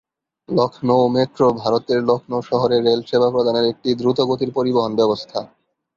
[0.49, 5.39] Lucknow metro ভারতের লখনউ শহরে রেল সেবা প্রদানের একটি দ্রুত গতির পরিবহন ব্যবস্থা।